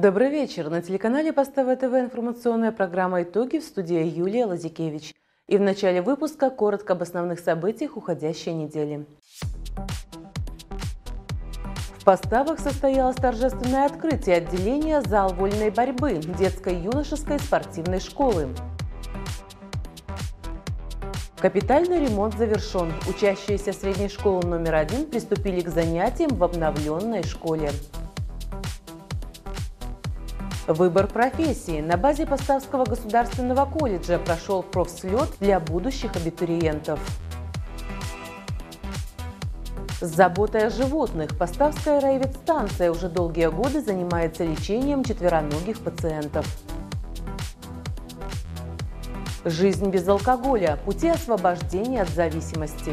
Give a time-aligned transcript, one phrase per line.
[0.00, 0.70] Добрый вечер.
[0.70, 5.12] На телеканале Постава ТВ информационная программа «Итоги» в студии Юлия Лазикевич.
[5.48, 9.06] И в начале выпуска коротко об основных событиях уходящей недели.
[11.98, 18.46] В Поставах состоялось торжественное открытие отделения «Зал вольной борьбы» детской юношеской спортивной школы.
[21.40, 22.92] Капитальный ремонт завершен.
[23.08, 27.72] Учащиеся средней школы номер один приступили к занятиям в обновленной школе.
[30.68, 31.80] Выбор профессии.
[31.80, 37.00] На базе Поставского государственного колледжа прошел профслет для будущих абитуриентов.
[40.02, 46.46] С заботой о животных Поставская райветстанция уже долгие годы занимается лечением четвероногих пациентов.
[49.46, 50.78] Жизнь без алкоголя.
[50.84, 52.92] Пути освобождения от зависимости.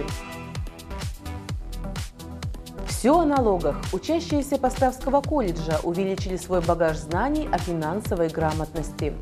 [2.98, 3.76] Все о налогах.
[3.92, 9.14] Учащиеся Поставского колледжа увеличили свой багаж знаний о финансовой грамотности.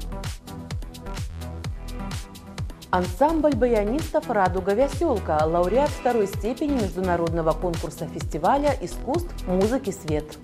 [2.91, 10.38] Ансамбль баянистов «Радуга Веселка»– лауреат второй степени международного конкурса фестиваля искусств музыки «Свет».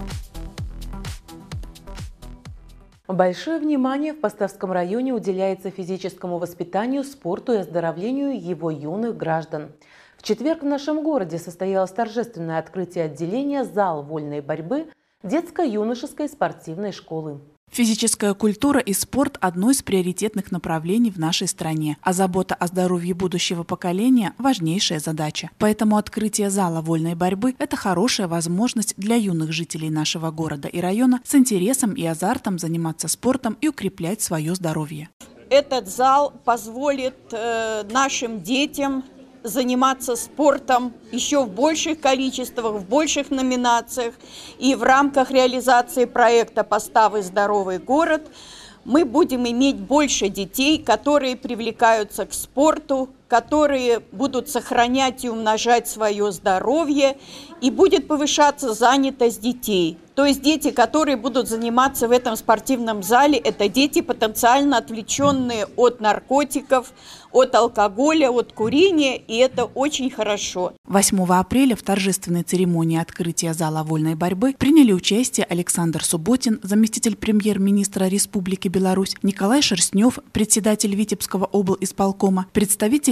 [3.08, 9.72] Большое внимание в Поставском районе уделяется физическому воспитанию, спорту и оздоровлению его юных граждан.
[10.20, 14.88] В четверг в нашем городе состоялось торжественное открытие отделения «Зал вольной борьбы»
[15.24, 17.40] детско-юношеской спортивной школы.
[17.72, 23.14] Физическая культура и спорт– одно из приоритетных направлений в нашей стране, а забота о здоровье
[23.14, 25.52] будущего поколения– важнейшая задача.
[25.58, 31.22] Поэтому открытие зала вольной борьбы– это хорошая возможность для юных жителей нашего города и района
[31.24, 35.08] с интересом и азартом заниматься спортом и укреплять свое здоровье.
[35.50, 39.06] Этот зал позволит э, нашим детям
[39.44, 44.14] заниматься спортом еще в больших количествах, в больших номинациях.
[44.58, 48.28] И в рамках реализации проекта «Поставы здоровый город»
[48.86, 56.32] мы будем иметь больше детей, которые привлекаются к спорту, которые будут сохранять и умножать свое
[56.32, 57.16] здоровье,
[57.62, 59.98] и будет повышаться занятость детей.
[60.20, 66.02] То есть дети, которые будут заниматься в этом спортивном зале, это дети потенциально отвлеченные от
[66.02, 66.92] наркотиков,
[67.32, 70.74] от алкоголя, от курения, и это очень хорошо.
[70.86, 78.06] 8 апреля в торжественной церемонии открытия зала вольной борьбы приняли участие Александр Субботин, заместитель премьер-министра
[78.06, 81.78] Республики Беларусь, Николай Шерстнев, председатель Витебского обл.
[81.80, 82.48] исполкома,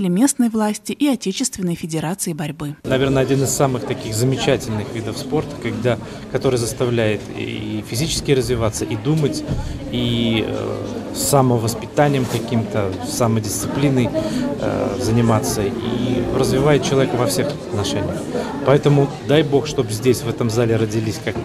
[0.07, 2.75] представители местной власти и Отечественной Федерации борьбы.
[2.83, 5.97] Наверное, один из самых таких замечательных видов спорта, когда,
[6.31, 9.43] который заставляет и физически развиваться, и думать,
[9.91, 18.21] и э, самовоспитанием каким-то, самодисциплиной э, заниматься и развивает человека во всех отношениях.
[18.65, 21.35] Поэтому дай бог, чтобы здесь, в этом зале родились, как,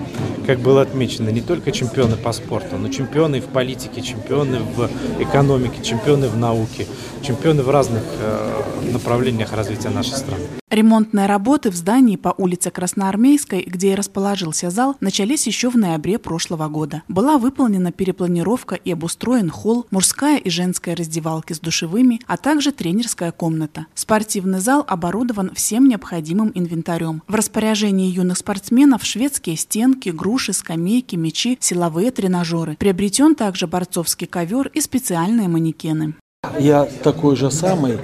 [0.47, 4.91] как было отмечено, не только чемпионы по спорту, но чемпионы в политике, чемпионы в
[5.21, 6.87] экономике, чемпионы в науке,
[7.23, 8.52] чемпионы в разных э,
[8.93, 10.43] направлениях развития нашей страны.
[10.73, 16.19] Ремонтные работы в здании по улице Красноармейской, где и расположился зал, начались еще в ноябре
[16.19, 17.03] прошлого года.
[17.09, 23.33] Была выполнена перепланировка и обустроен холл, мужская и женская раздевалки с душевыми, а также тренерская
[23.33, 23.85] комната.
[23.95, 27.23] Спортивный зал оборудован всем необходимым инвентарем.
[27.29, 32.77] В распоряжении юных спортсменов шведские стенки, груши, скамейки, мячи, силовые тренажеры.
[32.77, 36.15] Приобретен также борцовский ковер и специальные манекены.
[36.59, 37.99] Я такой же самый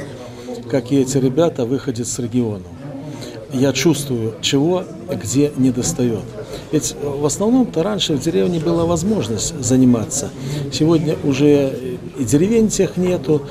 [0.71, 2.65] как и эти ребята, выходят с региона.
[3.53, 6.21] Я чувствую, чего где не достает.
[6.71, 10.31] Ведь в основном-то раньше в деревне была возможность заниматься.
[10.71, 13.43] Сегодня уже и деревень тех нету,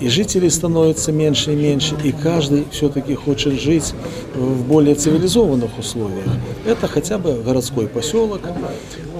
[0.00, 3.94] и жителей становится меньше и меньше, и каждый все-таки хочет жить
[4.34, 6.26] в более цивилизованных условиях.
[6.66, 8.40] Это хотя бы городской поселок,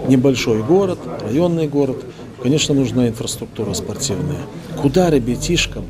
[0.08, 2.04] небольшой город, районный город.
[2.42, 4.40] Конечно, нужна инфраструктура спортивная.
[4.82, 5.84] Куда ребятишкам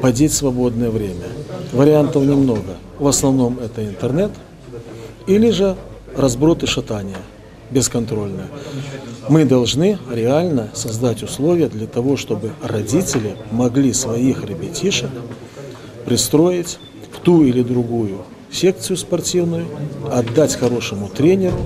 [0.00, 1.26] подеть свободное время.
[1.72, 2.76] Вариантов немного.
[2.98, 4.30] В основном это интернет
[5.26, 5.76] или же
[6.16, 7.16] разброд и шатание
[7.70, 8.48] бесконтрольное.
[9.28, 15.10] Мы должны реально создать условия для того, чтобы родители могли своих ребятишек
[16.06, 16.78] пристроить
[17.12, 19.66] в ту или другую секцию спортивную,
[20.10, 21.58] отдать хорошему тренеру,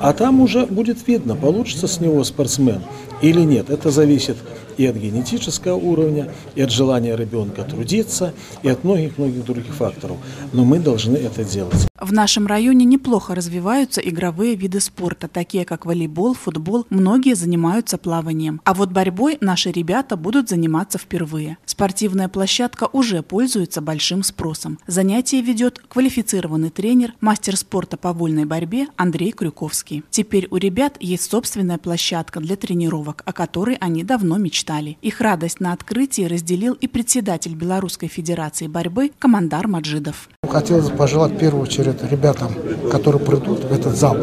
[0.00, 2.82] а там уже будет видно, получится с него спортсмен
[3.22, 3.70] или нет.
[3.70, 4.36] Это зависит
[4.76, 8.32] и от генетического уровня, и от желания ребенка трудиться,
[8.62, 10.16] и от многих-многих других факторов.
[10.52, 11.86] Но мы должны это делать.
[12.00, 16.86] В нашем районе неплохо развиваются игровые виды спорта, такие как волейбол, футбол.
[16.90, 18.60] Многие занимаются плаванием.
[18.64, 21.56] А вот борьбой наши ребята будут заниматься впервые.
[21.64, 24.78] Спортивная площадка уже пользуется большим спросом.
[24.86, 30.02] Занятие ведет квалифицированный тренер, мастер спорта по вольной борьбе Андрей Крюковский.
[30.10, 34.63] Теперь у ребят есть собственная площадка для тренировок, о которой они давно мечтали.
[35.02, 40.28] Их радость на открытии разделил и председатель Белорусской Федерации борьбы командар Маджидов.
[40.48, 42.54] Хотелось бы пожелать в первую очередь ребятам,
[42.90, 44.16] которые придут в этот зал,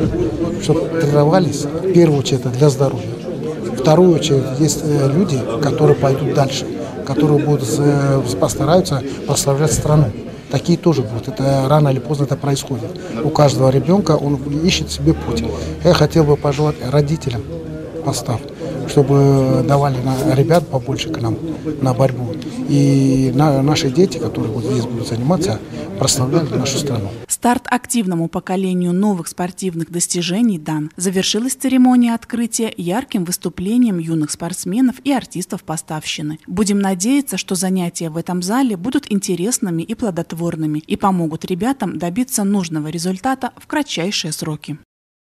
[0.63, 3.11] чтобы тренировались, в первую очередь, для здоровья.
[3.77, 6.65] Вторую очередь, есть э, люди, которые пойдут дальше,
[7.05, 10.11] которые будут э, постараются прославлять страну.
[10.49, 11.27] Такие тоже будут.
[11.27, 12.99] Это рано или поздно это происходит.
[13.23, 15.43] У каждого ребенка он ищет себе путь.
[15.83, 17.41] Я хотел бы пожелать родителям
[18.01, 18.41] постав,
[18.87, 21.37] чтобы давали на ребят побольше к нам
[21.81, 22.33] на борьбу.
[22.69, 25.59] И на, наши дети, которые вот здесь будут заниматься,
[25.99, 27.09] прославляли нашу страну.
[27.27, 30.91] Старт активному поколению новых спортивных достижений дан.
[30.95, 36.39] Завершилась церемония открытия ярким выступлением юных спортсменов и артистов поставщины.
[36.47, 42.43] Будем надеяться, что занятия в этом зале будут интересными и плодотворными и помогут ребятам добиться
[42.43, 44.77] нужного результата в кратчайшие сроки.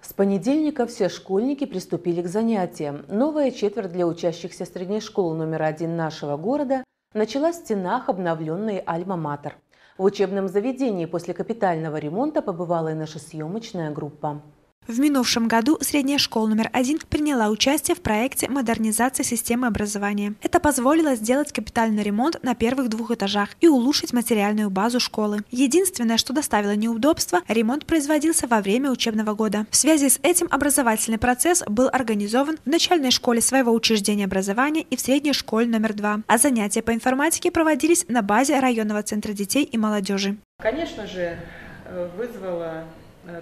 [0.02, 3.04] С понедельника все школьники приступили к занятиям.
[3.06, 6.82] Новая четверть для учащихся средней школы номер один нашего города
[7.14, 9.52] началась в стенах обновленной «Альма-Матер».
[9.98, 14.42] В учебном заведении после капитального ремонта побывала и наша съемочная группа.
[14.88, 20.34] В минувшем году средняя школа номер один приняла участие в проекте модернизации системы образования.
[20.42, 25.44] Это позволило сделать капитальный ремонт на первых двух этажах и улучшить материальную базу школы.
[25.52, 29.66] Единственное, что доставило неудобства, ремонт производился во время учебного года.
[29.70, 34.96] В связи с этим образовательный процесс был организован в начальной школе своего учреждения образования и
[34.96, 39.62] в средней школе номер два, а занятия по информатике проводились на базе районного центра детей
[39.62, 40.38] и молодежи.
[40.60, 41.38] Конечно же,
[41.86, 42.84] э, вызвало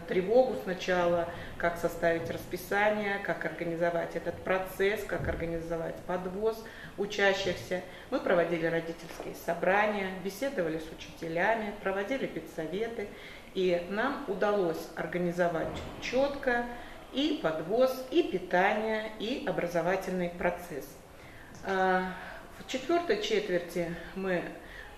[0.08, 6.62] тревогу сначала, как составить расписание, как организовать этот процесс, как организовать подвоз
[6.98, 7.82] учащихся.
[8.10, 13.08] Мы проводили родительские собрания, беседовали с учителями, проводили педсоветы,
[13.54, 15.68] и нам удалось организовать
[16.02, 16.66] четко
[17.12, 20.86] и подвоз, и питание, и образовательный процесс.
[21.64, 22.12] А,
[22.58, 24.44] в четвертой четверти мы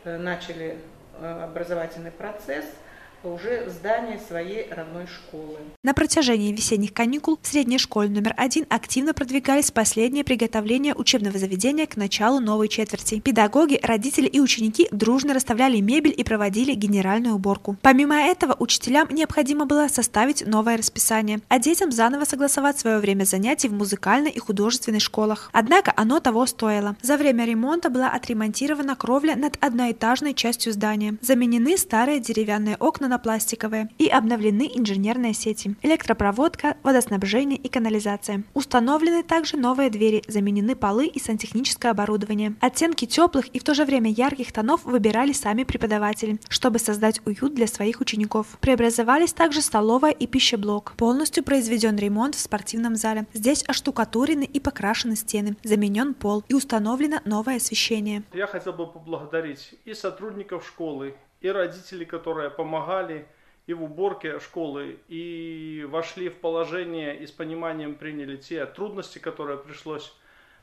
[0.05, 0.79] э, начали
[1.19, 2.67] э, образовательный процесс–
[3.25, 5.59] уже в здании своей родной школы.
[5.83, 11.87] На протяжении весенних каникул в средней школе номер один активно продвигались последние приготовления учебного заведения
[11.87, 13.21] к началу новой четверти.
[13.21, 17.77] Педагоги, родители и ученики дружно расставляли мебель и проводили генеральную уборку.
[17.83, 23.69] Помимо этого, учителям необходимо было составить новое расписание, а детям заново согласовать свое время занятий
[23.69, 25.51] в музыкальной и художественной школах.
[25.53, 26.97] Однако оно того стоило.
[27.03, 31.17] За время ремонта была отремонтирована кровля над одноэтажной частью здания.
[31.21, 38.45] Заменены старые деревянные окна пластиковые и обновлены инженерные сети, электропроводка, водоснабжение и канализация.
[38.55, 42.55] Установлены также новые двери, заменены полы и сантехническое оборудование.
[42.61, 47.55] Оттенки теплых и в то же время ярких тонов выбирали сами преподаватели, чтобы создать уют
[47.55, 48.59] для своих учеников.
[48.61, 50.95] Преобразовались также столовая и пищеблок.
[50.97, 53.27] Полностью произведен ремонт в спортивном зале.
[53.33, 58.23] Здесь оштукатурены и покрашены стены, заменен пол и установлено новое освещение.
[58.33, 63.27] Я хотел бы поблагодарить и сотрудников школы, и родители, которые помогали
[63.67, 69.59] и в уборке школы, и вошли в положение и с пониманием приняли те трудности, которые
[69.59, 70.15] пришлось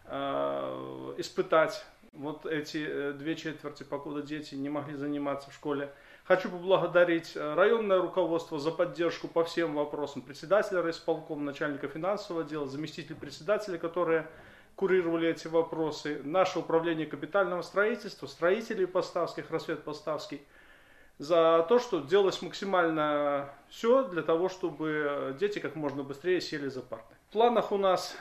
[0.05, 5.91] э, испытать вот эти э, две четверти, покуда дети не могли заниматься в школе.
[6.23, 10.21] Хочу поблагодарить э, районное руководство за поддержку по всем вопросам.
[10.21, 14.27] Председателя райисполкома, начальника финансового отдела, заместитель председателя, которые
[14.75, 20.41] курировали эти вопросы, наше управление капитального строительства, строители поставских, рассвет поставский–
[21.19, 26.81] за то, что делалось максимально все для того, чтобы дети как можно быстрее сели за
[26.81, 27.13] парты.
[27.29, 28.15] В планах у нас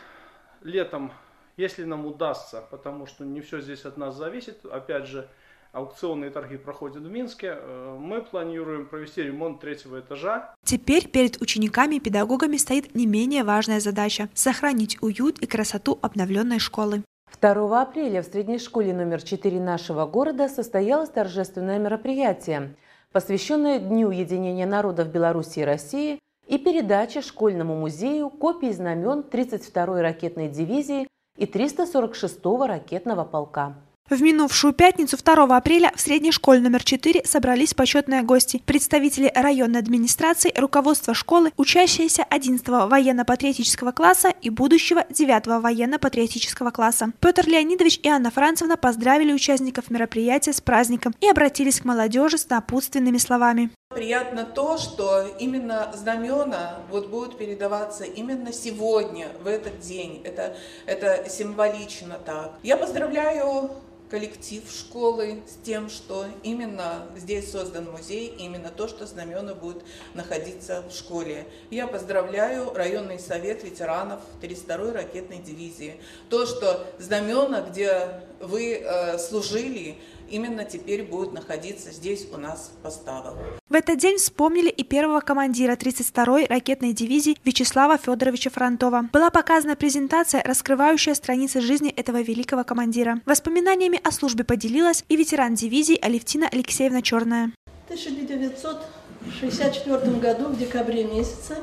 [0.63, 1.13] летом,
[1.57, 5.29] если нам удастся, потому что не все здесь от нас зависит, опять же,
[5.73, 10.53] аукционные торги проходят в Минске, э, мы планируем провести ремонт третьего этажа.
[10.65, 16.59] Теперь перед учениками и педагогами стоит не менее важная задача– сохранить уют и красоту обновленной
[16.59, 17.05] школы.
[17.41, 22.75] 2 апреля в средней школе номер 4 нашего города состоялось торжественное мероприятие–
[23.13, 30.49] посвященная Дню единения народов Беларуси и России и передаче школьному музею копий знамен 32-й ракетной
[30.49, 33.77] дивизии и 346-го ракетного полка.
[34.11, 39.81] В минувшую пятницу 2 апреля в средней школе номер 4 собрались почетные гости, представители районной
[39.81, 47.13] администрации, руководство школы, учащиеся 11 военно-патриотического класса и будущего 9 военно-патриотического класса.
[47.21, 52.49] Петр Леонидович и Анна Францевна поздравили участников мероприятия с праздником и обратились к молодежи с
[52.49, 53.69] напутственными словами.
[53.91, 60.23] Приятно то, что именно знамена вот будут передаваться именно сегодня, в этот день.
[60.25, 62.55] Это, это символично так.
[62.63, 63.71] Я поздравляю
[64.11, 69.85] коллектив школы с тем, что именно здесь создан музей, именно то, что знамена будут
[70.15, 71.47] находиться в школе.
[71.71, 76.01] Я поздравляю районный совет ветеранов 32-й ракетной дивизии.
[76.31, 79.99] То, что знамена, где вы э, служили,
[80.31, 83.35] именно теперь будут находиться здесь у нас в поставах.
[83.69, 89.09] В этот день вспомнили и первого командира 32-й ракетной дивизии Вячеслава Федоровича Фронтова.
[89.13, 93.21] Была показана презентация, раскрывающая страницы жизни этого великого командира.
[93.27, 97.53] Воспоминаниями о службе поделилась и ветеран дивизии Алевтина Алексеевна Черная.
[97.87, 101.59] В 1964 году, в декабре месяце,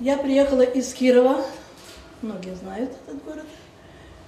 [0.00, 1.44] я приехала из Кирова,
[2.22, 3.44] многие знают этот город,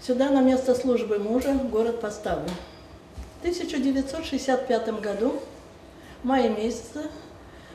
[0.06, 2.50] сюда на место службы мужа город Поставлю.
[3.38, 5.40] В 1965 году,
[6.22, 7.08] в мае месяце,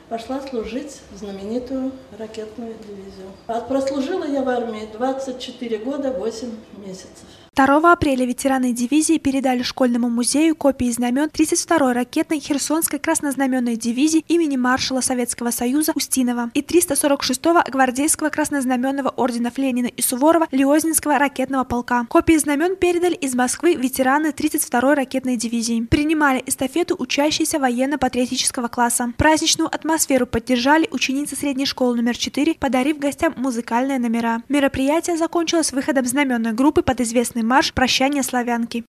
[0.08, 3.30] пошла служить в знаменитую ракетную дивизию.
[3.68, 7.26] Прослужила я в армии 24 года 8 месяцев.
[7.66, 14.56] 2 апреля ветераны дивизии передали школьному музею копии знамен 32-й ракетной Херсонской краснознаменной дивизии имени
[14.56, 22.06] маршала Советского Союза Устинова и 346-го гвардейского краснознаменного орденов Ленина и Суворова Лиознинского ракетного полка.
[22.08, 25.82] Копии знамен передали из Москвы ветераны 32-й ракетной дивизии.
[25.82, 29.12] Принимали эстафету учащиеся военно-патриотического класса.
[29.18, 34.42] Праздничную атмосферу поддержали ученицы средней школы номер 4, подарив гостям музыкальные номера.
[34.48, 38.84] Мероприятие закончилось выходом знаменной группы под торжественный марш прощания славянки.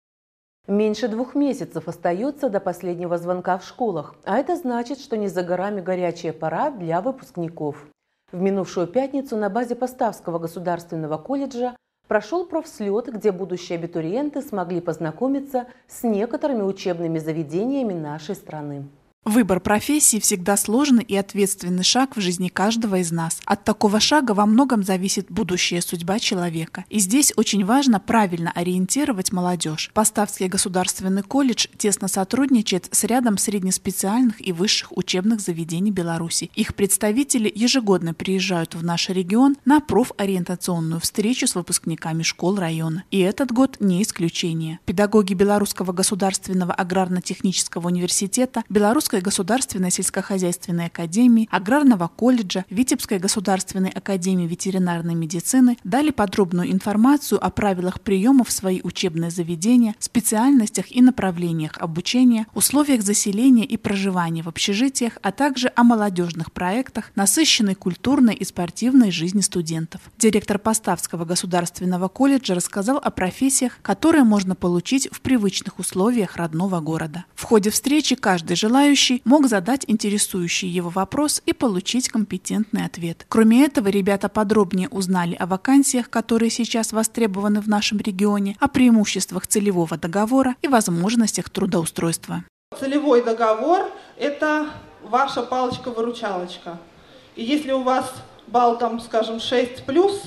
[0.68, 5.41] Меньше двух месяцев остается до последнего звонка в школах, а это значит, что не за
[5.41, 7.88] горами горячая пора для выпускников.
[8.32, 11.75] В минувшую пятницу на базе Поставского государственного колледжа
[12.08, 18.84] прошел профслет, где будущие абитуриенты смогли познакомиться с некоторыми учебными заведениями нашей страны.
[19.24, 23.40] Выбор профессии всегда сложный и ответственный шаг в жизни каждого из нас.
[23.46, 26.86] От такого шага во многом зависит будущая судьба человека.
[26.90, 29.92] И здесь очень важно правильно ориентировать молодежь.
[29.94, 36.50] Поставский государственный колледж тесно сотрудничает с рядом среднеспециальных и высших учебных заведений Беларуси.
[36.56, 43.04] Их представители ежегодно приезжают в наш регион на профориентационную встречу с выпускниками школ района.
[43.12, 44.80] И этот год не исключение.
[44.86, 54.48] Педагоги Белорусского государственного аграрно-технического университета, Белорусского Московской государственной сельскохозяйственной академии, Аграрного колледжа, Витебской государственной академии
[54.48, 61.77] ветеринарной медицины дали подробную информацию о правилах приема в свои учебные заведения, специальностях и направлениях
[61.80, 68.46] обучения, условиях заселения и проживания в общежитиях, а также о молодежных проектах, насыщенной культурной и
[68.46, 70.00] спортивной жизни студентов.
[70.20, 77.25] Директор Поставского государственного колледжа рассказал о профессиях, которые можно получить в привычных условиях родного города.
[77.36, 83.25] В ходе встречи каждый желающий желающий мог задать интересующий его вопрос и получить компетентный ответ.
[83.29, 89.48] Кроме этого, ребята подробнее узнали о вакансиях, которые сейчас востребованы в нашем регионе, о преимуществах
[89.48, 92.43] целевого договора и возможностях трудоустройства.
[92.79, 94.70] Целевой договор– это
[95.03, 96.77] ваша палочка-выручалочка.
[97.36, 98.13] И если у вас
[98.48, 100.24] балл, там, скажем, 6 плюс,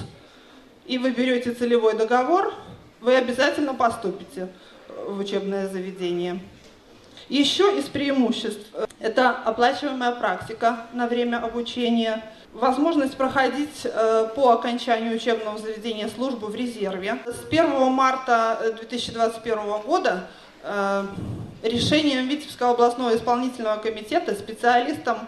[0.86, 2.52] и вы берете целевой договор,
[3.00, 4.48] вы обязательно поступите
[5.08, 6.40] в учебное заведение.
[7.28, 8.66] Еще из преимуществ–
[9.00, 16.54] это оплачиваемая практика на время обучения, возможность проходить э, по окончанию учебного заведения службу в
[16.54, 17.18] резерве.
[17.24, 20.26] С 1 марта 2021 года
[20.62, 21.06] э,
[21.62, 25.26] решением Витебского областного исполнительного комитета специалистам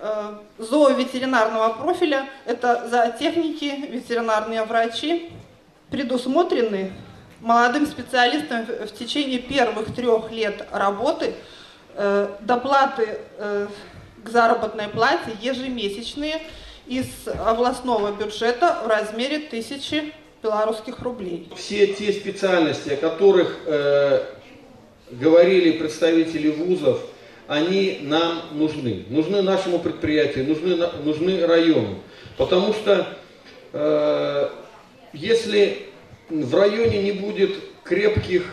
[0.00, 5.32] э, зооветеринарного профиля, это зоотехники, ветеринарные врачи,
[5.90, 6.92] предусмотрены
[7.44, 11.34] молодым специалистам в течение первых трех лет работы
[11.94, 13.66] э, доплаты э,
[14.24, 16.40] к заработной плате ежемесячные
[16.86, 21.50] из областного бюджета в размере тысячи белорусских рублей.
[21.54, 24.24] Все те специальности, о которых э,
[25.10, 27.00] говорили представители вузов,
[27.46, 29.04] они нам нужны.
[29.10, 31.98] Нужны нашему предприятию, нужны, нужны району.
[32.38, 33.06] Потому что
[33.74, 34.48] э,
[35.12, 35.90] если
[36.42, 37.52] в районе не будет
[37.84, 38.44] крепких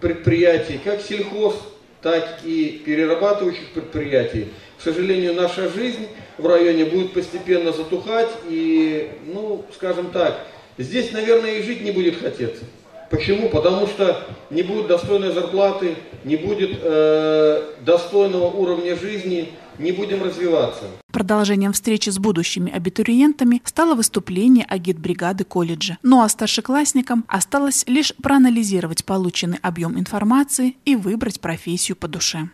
[0.00, 1.54] предприятий, как сельхоз,
[2.02, 4.48] так и перерабатывающих предприятий.
[4.78, 11.58] К сожалению, наша жизнь в районе будет постепенно затухать, и, ну, скажем так, здесь, наверное,
[11.58, 12.64] и жить не будет хотеться.
[13.10, 13.48] Почему?
[13.48, 20.84] Потому что не будет достойной зарплаты, не будет э, достойного уровня жизни, не будем развиваться.
[21.12, 25.98] Продолжением встречи с будущими абитуриентами стало выступление агитбригады колледжа.
[26.02, 32.48] Ну а старшеклассникам осталось лишь проанализировать полученный объем информации и выбрать профессию по душе.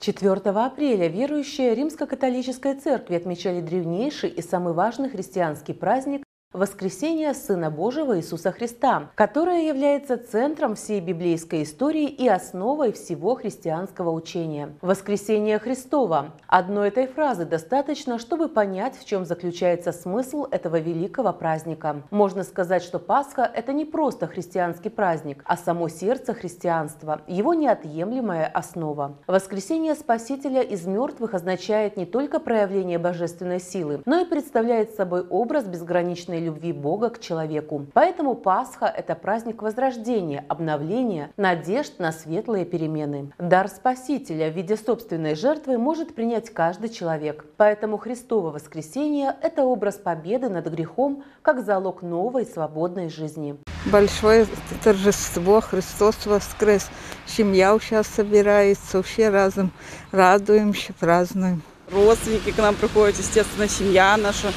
[0.00, 6.22] 4 апреля верующие Римско-католической церкви отмечали древнейший и самый важный христианский праздник
[6.56, 14.10] Воскресение Сына Божьего Иисуса Христа, которое является центром всей библейской истории и основой всего христианского
[14.10, 14.70] учения.
[14.80, 16.32] Воскресение Христова.
[16.46, 22.00] Одной этой фразы достаточно, чтобы понять, в чем заключается смысл этого великого праздника.
[22.10, 28.46] Можно сказать, что Пасха– это не просто христианский праздник, а само сердце христианства, его неотъемлемая
[28.46, 29.18] основа.
[29.26, 35.66] Воскресение Спасителя из мертвых означает не только проявление божественной силы, но и представляет собой образ
[35.66, 37.86] безграничной любви Бога к человеку.
[37.92, 43.32] Поэтому Пасха– это праздник возрождения, обновления, надежд на светлые перемены.
[43.38, 47.44] Дар Спасителя в виде собственной жертвы может принять каждый человек.
[47.56, 53.56] Поэтому Христово воскресение– это образ победы над грехом, как залог новой свободной жизни.
[53.86, 54.46] Большое
[54.82, 56.88] торжество, Христос воскрес.
[57.26, 59.70] Семья сейчас собирается, все разом
[60.12, 61.62] радуемся, празднуем.
[61.92, 64.48] Родственники к нам приходят, естественно, семья наша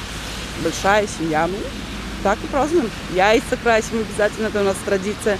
[0.63, 1.47] большая семья.
[1.47, 1.55] Ну,
[2.23, 2.89] так и празднуем.
[3.13, 5.37] Яйца красим обязательно, это у нас традиция.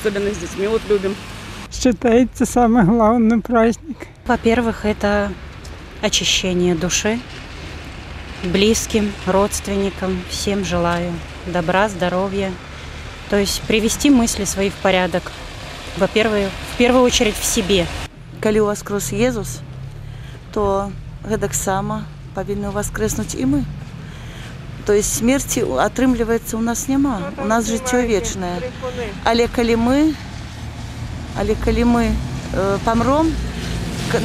[0.00, 1.14] Особенно с детьми вот любим.
[1.70, 3.96] Считается самый главный праздник.
[4.26, 5.32] Во-первых, это
[6.00, 7.18] очищение души.
[8.44, 11.12] Близким, родственникам, всем желаю
[11.46, 12.50] добра, здоровья.
[13.30, 15.32] То есть привести мысли свои в порядок.
[15.96, 17.86] Во-первых, в первую очередь в себе.
[18.40, 19.60] Калі воскрес Езус,
[20.52, 20.90] то
[21.22, 22.04] гэтак сама
[22.34, 23.64] павінны воскреснуть і мы.
[24.86, 28.58] То есть смерти атрымліваецца у нас няма у нас жыццё вечнае
[29.24, 30.14] але калі мы
[31.38, 33.30] але калі мы э, памром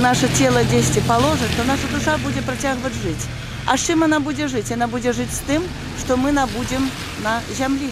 [0.02, 3.30] наше тело 10 положит то наша душа будзе працягваць жыць
[3.66, 5.64] а з чым она будзе жыць она будзе жыць з тым
[6.00, 6.90] что мы набудзем
[7.24, 7.92] на зямлі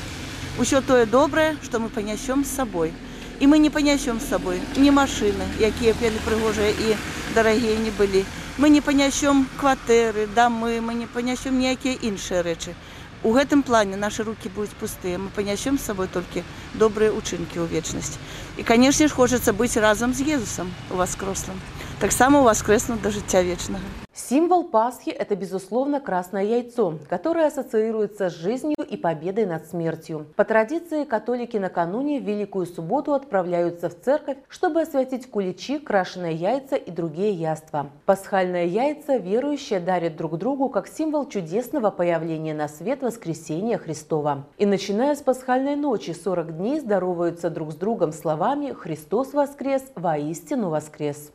[0.58, 2.94] усё тое добрае что мы панясём з сабой
[3.40, 6.98] і мы не панясём з сабой не машины якія пелі прыгожыя і
[7.36, 8.26] дарагія не былі
[8.59, 12.75] Мы не панясём кватэры дамы мы не панясём ніякія іншыя рэчы.
[13.23, 16.43] У гэтым плане наши руки будуць пустыя мы панясём з сабой толькі
[16.75, 18.17] добрыя учынкі ў вечнасць.
[18.57, 21.61] І канешне ж хочацца быць разам з езусам у васкрослым
[22.01, 28.35] таксама у воскреснуць да жыцця вечнага Символ Пасхи– это, безусловно, красное яйцо, которое ассоциируется с
[28.35, 30.27] жизнью и победой над смертью.
[30.37, 36.77] По традиции, католики накануне в Великую Субботу отправляются в церковь, чтобы освятить куличи, крашеные яйца
[36.77, 37.91] и другие яства.
[38.05, 44.45] Пасхальные яйца верующие дарят друг другу как символ чудесного появления на свет воскресения Христова.
[44.59, 50.69] И начиная с пасхальной ночи 40 дней здороваются друг с другом словами «Христос воскрес, воистину
[50.69, 51.33] воскрес».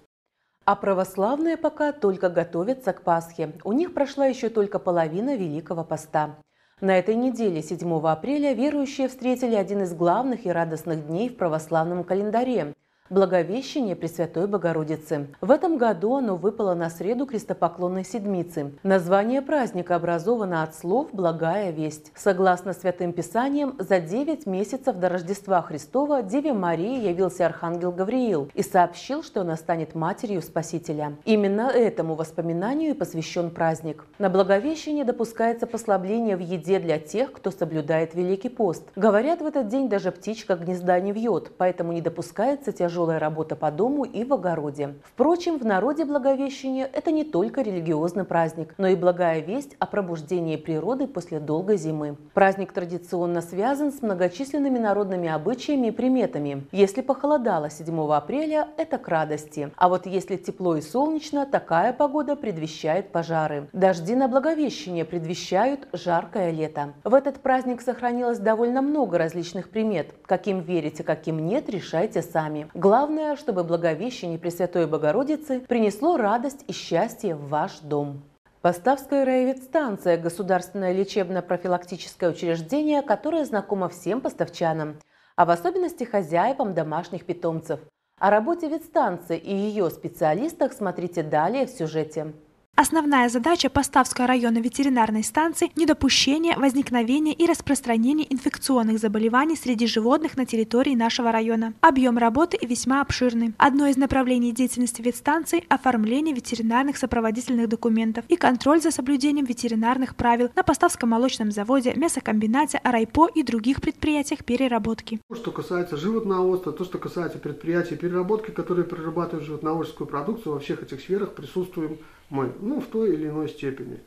[0.67, 3.53] А православные пока только готовятся к Пасхе.
[3.63, 6.37] У них прошла еще только половина Великого Поста.
[6.81, 12.03] На этой неделе, 7 апреля, верующие встретили один из главных и радостных дней в православном
[12.03, 12.73] календаре
[13.11, 15.27] Благовещение Пресвятой Богородицы.
[15.39, 18.71] В этом году оно выпало на среду крестопоклонной седмицы.
[18.81, 22.11] Название праздника образовано от слов «благая весть».
[22.15, 28.63] Согласно Святым Писаниям, за 9 месяцев до Рождества Христова Деве Марии явился Архангел Гавриил и
[28.63, 31.15] сообщил, что она станет матерью Спасителя.
[31.25, 34.03] Именно этому воспоминанию и посвящен праздник.
[34.17, 38.81] На Благовещение допускается послабление в еде для тех, кто соблюдает Великий пост.
[38.95, 43.57] Говорят, в этот день даже птичка гнезда не вьет, поэтому не допускается тяжелая тяжелая работа
[43.57, 44.95] по дому и в огороде.
[45.03, 50.55] Впрочем, в народе Благовещение– это не только религиозный праздник, но и благая весть о пробуждении
[50.55, 52.15] природы после долгой зимы.
[52.33, 56.65] Праздник традиционно связан с многочисленными народными обычаями и приметами.
[56.71, 59.71] Если похолодало 7 апреля– это к радости.
[59.75, 63.67] А вот если тепло и солнечно, такая погода предвещает пожары.
[63.73, 66.93] Дожди на Благовещение предвещают жаркое лето.
[67.03, 70.13] В этот праздник сохранилось довольно много различных примет.
[70.25, 72.69] Каким верите, каким нет, решайте сами.
[72.85, 78.21] Главное, чтобы Благовещение Пресвятой Богородицы принесло радость и счастье в ваш дом.
[78.61, 84.99] Поставская райветстанция– государственное лечебно-профилактическое учреждение, которое знакомо всем поставчанам,
[85.35, 87.79] а в особенности хозяевам домашних питомцев.
[88.19, 92.35] О работе ветстанции и ее специалистах смотрите далее в сюжете.
[92.77, 100.45] Основная задача Поставской районной ветеринарной станции– недопущение возникновения и распространения инфекционных заболеваний среди животных на
[100.45, 101.73] территории нашего района.
[101.79, 103.53] Объем работы весьма обширный.
[103.57, 110.49] Одно из направлений деятельности ветстанции– оформление ветеринарных сопроводительных документов и контроль за соблюдением ветеринарных правил
[110.53, 115.21] на Поставском молочном заводе, мясокомбинате, райпо и других предприятиях переработки.
[115.33, 120.99] Что касается животноводства, то, что касается предприятий переработки, которые перерабатывают животноводческую продукцию, во всех этих
[120.99, 123.99] сферах присутствуем мы, ну, в той или иной степени.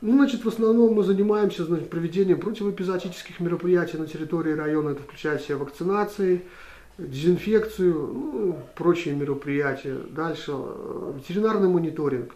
[0.00, 4.90] Ну, значит, в основном мы занимаемся значит, проведением противоэпизотических мероприятий на территории района.
[4.90, 6.42] Это включает в себя вакцинации,
[6.98, 9.96] дезинфекцию, ну, прочие мероприятия.
[10.10, 12.34] Дальше э, ветеринарный мониторинг.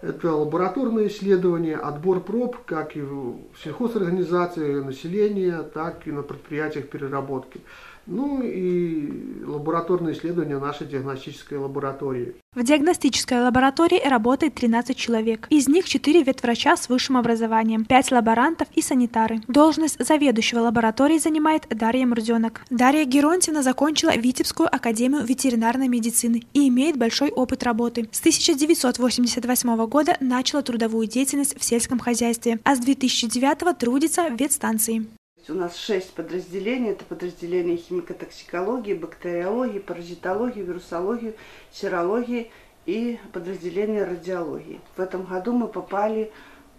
[0.00, 7.60] Это лабораторные исследования, отбор проб, как и в сельхозорганизации населения, так и на предприятиях переработки.
[8.10, 12.34] Ну и лабораторные исследования нашей диагностической лаборатории.
[12.54, 15.46] В диагностической лаборатории работает 13 человек.
[15.50, 19.42] Из них 4 ветврача с высшим образованием, 5 лаборантов и санитары.
[19.46, 22.62] Должность заведующего лабораторией занимает Дарья Мурзенок.
[22.70, 28.08] Дарья Геронтьевна закончила Витебскую академию ветеринарной медицины и имеет большой опыт работы.
[28.10, 35.06] С 1988 года начала трудовую деятельность в сельском хозяйстве, а с 2009 трудится в ветстанции.
[35.50, 36.90] У нас шесть подразделений.
[36.90, 41.34] Это подразделения химико-токсикологии, бактериологии, паразитологии, вирусологии,
[41.72, 42.50] серологии
[42.84, 44.78] и подразделение радиологии.
[44.96, 46.30] В этом году мы попали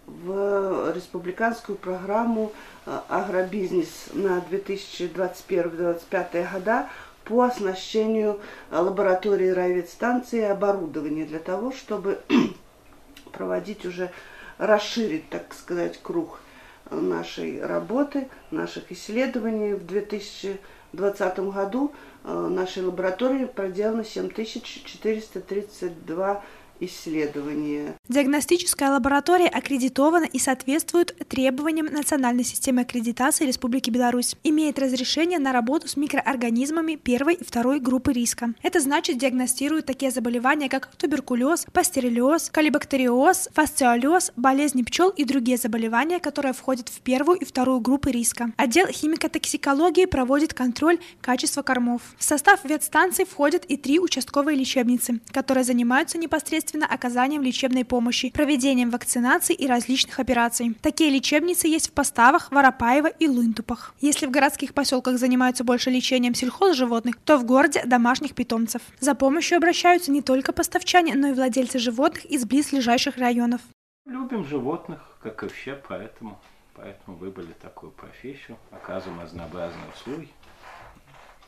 [0.06, 2.52] в республиканскую программу
[2.86, 6.90] э, «Агробизнес» на 2021-2025 года
[7.24, 12.20] по оснащению лаборатории райветстанции и оборудования для того, чтобы
[13.32, 14.12] проводить уже,
[14.60, 16.40] расширить, так сказать, круг
[16.92, 19.74] нашей работы, наших исследований.
[19.74, 26.44] В 2020 году э, нашей лаборатории проделано 7432
[26.80, 27.96] исследования.
[28.08, 34.36] Диагностическая лаборатория аккредитована и соответствует требованиям национальной системы аккредитации Республики Беларусь.
[34.44, 38.54] Имеет разрешение на работу с микроорганизмами первой и второй группы риска.
[38.62, 46.20] Это значит, диагностирует такие заболевания, как туберкулез, пастереллез, калибактериоз, фасциолез, болезни пчел и другие заболевания,
[46.20, 48.52] которые входят в первую и вторую группы риска.
[48.58, 52.02] Отдел химико-токсикологии проводит контроль качества кормов.
[52.18, 58.30] В состав ветстанции входят и три участковые лечебницы, которые занимаются непосредственно непосредственно оказанием лечебной помощи,
[58.30, 60.76] проведением вакцинаций и различных операций.
[60.82, 63.94] Такие лечебницы есть в Поставах, Воропаево и Лунтупах.
[64.02, 68.82] Если в городских поселках занимаются больше лечением сельхозживотных, то в городе домашних питомцев.
[69.00, 73.62] За помощью обращаются не только поставчане, но и владельцы животных из близлежащих районов.
[74.06, 76.40] Любим животных, как и все, поэтому,
[76.76, 80.30] поэтому выбрали такую профессию, оказываем разнообразные услуги,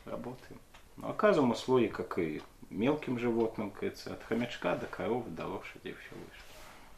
[0.04, 0.60] работаем.
[0.96, 5.92] Но оказываем услуги, как и мелким животным, кажется, от хомячка до коровы, до лошади и
[5.92, 6.42] все выше.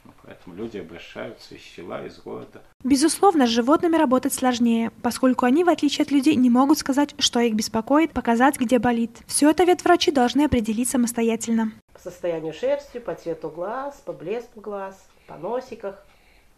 [0.04, 2.60] Ну, поэтому люди обращаются из села, из города.
[2.82, 7.40] Безусловно, с животными работать сложнее, поскольку они, в отличие от людей, не могут сказать, что
[7.40, 9.22] их беспокоит, показать, где болит.
[9.26, 11.72] Все это ветврачи должны определить самостоятельно.
[11.92, 16.04] По состоянию шерсти, по цвету глаз, по блеску глаз, по носиках,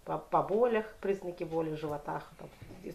[0.04, 2.28] по, по болях, признаки боли в животах.
[2.38, 2.48] Там,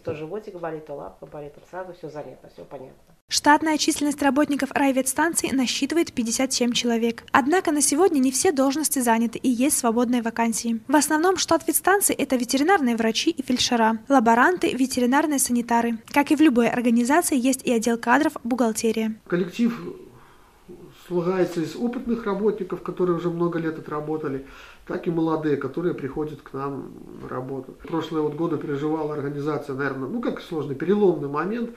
[0.04, 3.11] то животик болит, то лапка болит, там сразу все заметно, все понятно.
[3.32, 7.24] Штатная численность работников райветстанции насчитывает 57 человек.
[7.32, 10.80] Однако на сегодня не все должности заняты и есть свободные вакансии.
[10.86, 15.96] В основном штат ветстанции– это ветеринарные врачи и фельдшера, лаборанты, ветеринарные санитары.
[16.12, 19.14] Как и в любой организации, есть и отдел кадров, бухгалтерия.
[19.26, 19.80] Коллектив
[21.08, 24.46] слагается из опытных работников, которые уже много лет отработали,
[24.86, 26.92] так и молодые, которые приходят к нам
[27.22, 27.76] на работу.
[27.86, 31.70] Прошлые вот годы переживала организация, наверное, ну как сложный переломный момент,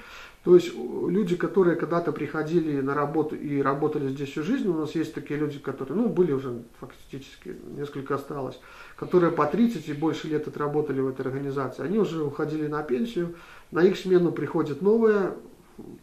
[0.45, 4.93] то есть люди, которые когда-то приходили на работу и работали здесь всю жизнь, у нас
[4.93, 8.59] есть такие люди, которые, ну, были уже фактически, несколько осталось,
[8.95, 11.83] которые по 30 и больше лет отработали в этой организации.
[11.83, 13.33] Они уже уходили на пенсию,
[13.71, 15.33] на их смену приходит новое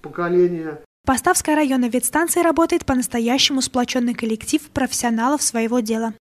[0.03, 0.83] поколение.
[1.07, 6.15] Поставская районная ветстанция работает по-настоящему сплоченный коллектив профессионалов своего дела.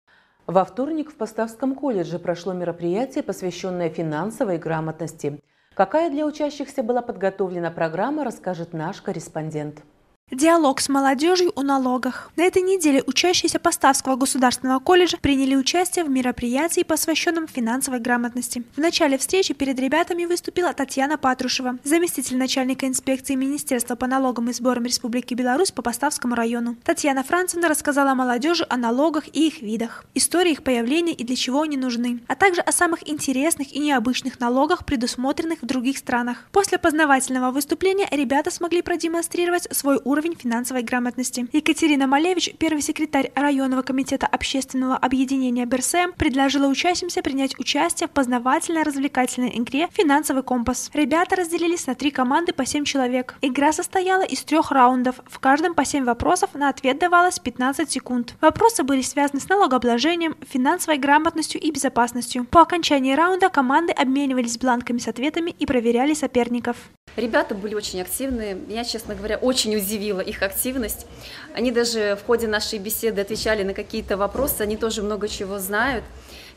[0.52, 5.40] Во вторник в Поставском колледже прошло мероприятие, посвященное финансовой грамотности–
[5.74, 9.84] Какая для учащихся была подготовлена программа, расскажет наш корреспондент.
[10.32, 12.32] Диалог с молодежью о налогах.
[12.38, 18.64] На этой неделе учащиеся Поставского государственного колледжа приняли участие в мероприятии, посвященном финансовой грамотности.
[18.74, 24.54] В начале встречи перед ребятами выступила Татьяна Патрушева, заместитель начальника инспекции Министерства по налогам и
[24.54, 26.78] сборам Республики Беларусь по Поставскому району.
[26.86, 31.64] Татьяна Францевна рассказала молодежи о налогах и их видах, истории их появления и для чего
[31.64, 36.48] они нужны, а также о самых интересных и необычных налогах, предусмотренных в других странах.
[36.54, 41.48] После познавательного выступления ребята смогли продемонстрировать свой уровень уровень финансовой грамотности.
[41.52, 49.58] Екатерина Малевич, первый секретарь районного комитета общественного объединения БРСМ, предложила учащимся принять участие в познавательно-развлекательной
[49.58, 50.92] игре «Финансовый компас».
[50.94, 53.36] Ребята разделились на три команды по семь человек.
[53.42, 55.16] Игра состояла из трех раундов.
[55.26, 58.36] В каждом по семь вопросов на ответ давалось 15 секунд.
[58.42, 62.46] Вопросы были связаны с налогообложением, финансовой грамотностью и безопасностью.
[62.46, 66.78] По окончании раунда команды обменивались бланками с ответами и проверяли соперников.
[67.16, 68.54] Ребята были очень активные.
[68.56, 71.06] Меня, честно говоря, очень удивила их активность.
[71.54, 74.62] Они даже в ходе нашей беседы отвечали на какие-то вопросы.
[74.62, 76.04] Они тоже много чего знают.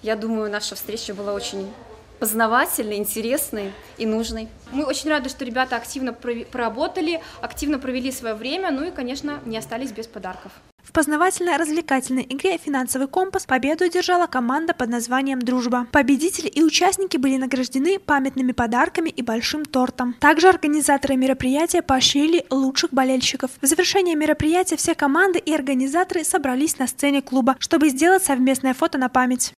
[0.02, 1.72] Я думаю, наша встреча была очень
[2.20, 4.48] познавательной, интересной и нужной.
[4.70, 9.58] Мы очень рады, что ребята активно проработали, активно провели свое время, ну и, конечно, не
[9.58, 10.52] остались без подарков.
[10.84, 15.86] В познавательно-развлекательной игре «Финансовый компас» победу одержала команда под названием «Дружба».
[15.90, 20.14] Победители и участники были награждены памятными подарками и большим тортом.
[20.20, 23.50] Также организаторы мероприятия поощрили лучших болельщиков.
[23.62, 28.98] В завершение мероприятия все команды и организаторы собрались на сцене клуба, чтобы сделать совместное фото
[28.98, 29.54] на память.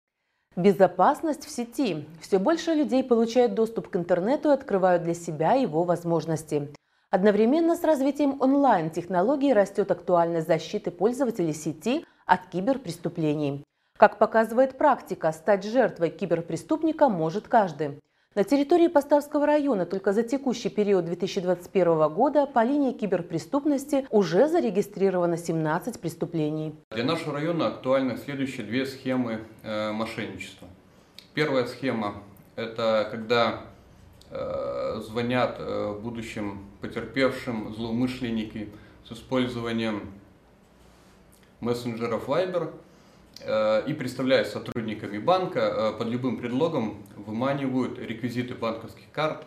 [0.55, 2.05] Безопасность в сети.
[2.21, 6.69] Все больше людей получают доступ к интернету и открывают для себя его возможности.
[7.15, 13.63] Одновременно с развитием онлайн-технологий растет актуальность защиты пользователей сети от киберпреступлений.
[13.97, 18.01] Как показывает практика, стать жертвой киберпреступника может каждый.
[18.35, 25.37] На территории Поставского района только за текущий период 2021 года по линии киберпреступности уже зарегистрировано
[25.37, 26.75] 17 преступлений.
[26.91, 30.67] Для нашего района актуальны следующие две схемы э, мошенничества.
[31.33, 32.15] Первая схема–
[32.57, 33.61] это когда
[34.29, 38.69] звонят э, будущим потерпевшим злоумышленники
[39.07, 40.11] с использованием
[41.61, 42.73] мессенджеров Viber–
[43.41, 49.45] Э, и представляясь сотрудниками банка, э, под любым предлогом выманивают реквизиты банковских карт,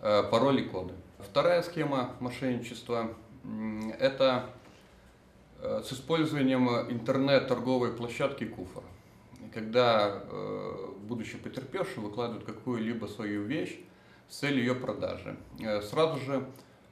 [0.00, 0.94] э, пароли, коды.
[1.18, 3.14] Вторая схема мошенничества–
[3.98, 4.46] это
[5.62, 8.82] с использованием интернет-торговой площадки Куфа.
[9.54, 10.22] Когда
[11.04, 13.80] будущий потерпевший выкладывает какую-либо свою вещь
[14.28, 15.36] с целью ее продажи.
[15.82, 16.46] Сразу же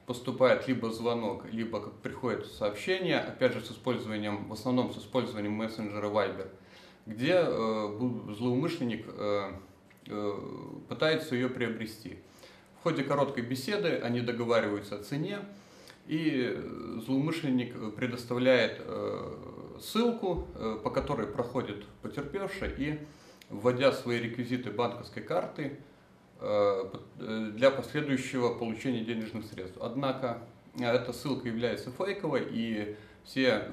[0.07, 5.53] поступает либо звонок, либо как приходит сообщение, опять же с использованием, в основном с использованием
[5.53, 6.49] мессенджера Viber,
[7.07, 9.53] где э, злоумышленник э,
[10.09, 10.33] э,
[10.89, 12.19] пытается ее приобрести.
[12.81, 15.39] В ходе короткой беседы они договариваются о цене,
[16.09, 16.61] и
[17.07, 22.99] злоумышленник предоставляет э, ссылку, э, по которой проходит потерпевший, и
[23.51, 25.92] вводя свои реквизиты банковской карты, Э,
[27.19, 29.79] для последующего получения денежных средств.
[29.81, 30.43] Однако
[30.79, 33.71] э, эта ссылка является фейковой, и все э,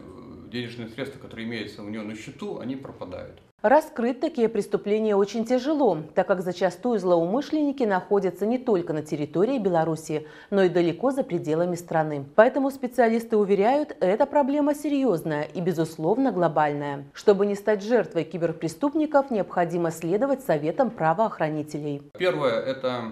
[0.51, 3.41] денежные средства, которые имеются у него на счету, они пропадают.
[3.61, 10.25] Раскрыть такие преступления очень тяжело, так как зачастую злоумышленники находятся не только на территории Беларуси,
[10.49, 12.23] но и далеко за пределами страны.
[12.35, 17.03] Поэтому специалисты уверяют, эта проблема серьезная и, безусловно, глобальная.
[17.13, 22.01] Чтобы не стать жертвой киберпреступников, необходимо следовать советам правоохранителей.
[22.17, 23.11] Первое– это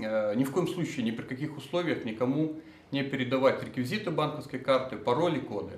[0.00, 2.54] э, ни в коем случае, ни при каких условиях никому
[2.92, 5.74] не передавать реквизиты банковской карты, пароли, коды.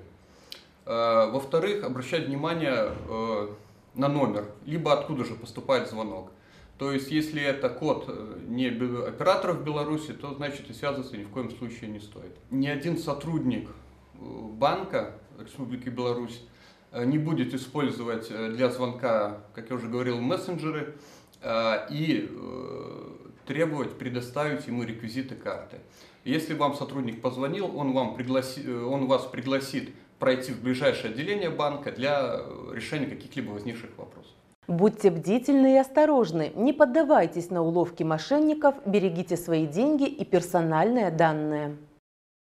[0.85, 3.47] Э, во-вторых, обращать внимание э,
[3.95, 6.31] на номер, либо откуда же поступает звонок.
[6.77, 11.29] То есть, если это код э, не операторов Беларуси, то значит и связываться ни в
[11.29, 12.35] коем случае не стоит.
[12.51, 16.41] Ни один сотрудник э, банка Республики Беларусь
[16.91, 20.95] э, не будет использовать для звонка, как я уже говорил, мессенджеры
[21.91, 22.27] и
[23.45, 25.77] требовать предоставить ему реквизиты карты.
[26.23, 31.91] Если вам сотрудник позвонил, он, вам пригласи, он вас пригласит пройти в ближайшее отделение банка
[31.91, 34.31] для э, решения каких-либо возникших вопросов.
[34.67, 41.77] Будьте бдительны и осторожны, не поддавайтесь на уловки мошенников, берегите свои деньги и персональные данные.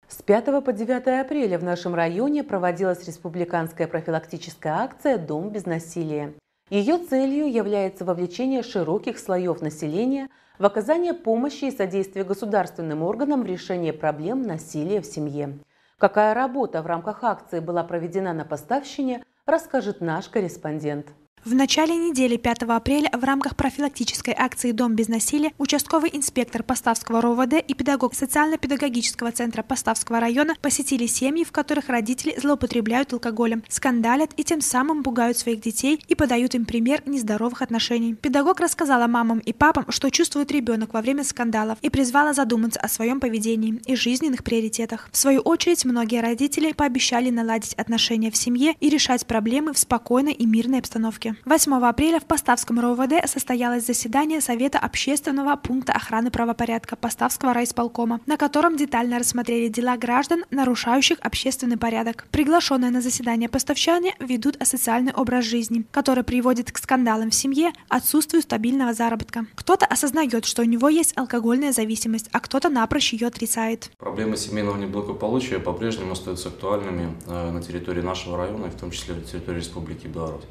[0.07, 6.33] С 5 по 9 апреля в нашем районе проводилась республиканская профилактическая акция «Дом без насилия».
[6.71, 13.45] Ее целью является вовлечение широких слоев населения в оказание помощи и содействие государственным органам в
[13.45, 15.59] решении проблем насилия в семье.
[15.99, 21.07] Какая работа в рамках акции была проведена на поставщине, расскажет наш корреспондент.
[21.45, 27.21] В начале недели 5 апреля в рамках профилактической акции «Дом без насилия» участковый инспектор Поставского
[27.21, 34.31] РОВД и педагог социально-педагогического центра Поставского района посетили семьи, в которых родители злоупотребляют алкоголем, скандалят
[34.35, 38.15] и тем самым пугают своих детей и подают им пример нездоровых отношений.
[38.15, 42.89] Педагог рассказала мамам и папам, что чувствует ребенок во время скандалов и призвала задуматься о
[42.89, 45.07] своем поведении и жизненных приоритетах.
[45.13, 50.33] В свою очередь, многие родители пообещали наладить отношения в семье и решать проблемы в спокойной
[50.33, 51.28] и мирной обстановке.
[51.29, 51.35] Наркотики.
[51.45, 58.37] 8 апреля в Поставском РОВД состоялось заседание Совета общественного пункта охраны правопорядка Поставского райисполкома, на
[58.37, 62.25] котором детально рассмотрели дела граждан, нарушающих общественный порядок.
[62.31, 68.41] Приглашенные на заседание поставщане ведут асоциальный образ жизни, который приводит к скандалам в семье, отсутствию
[68.41, 69.45] стабильного заработка.
[69.55, 73.91] Кто-то осознает, что у него есть алкогольная зависимость, а кто-то напрочь ее отрицает.
[73.97, 79.15] Проблемы семейного неблагополучия по-прежнему остаются актуальными э, на территории нашего района, и в том числе
[79.15, 80.43] на территории Республики Беларусь.